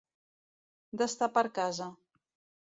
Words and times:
D'estar 1.01 1.29
per 1.35 1.45
casa. 1.59 1.91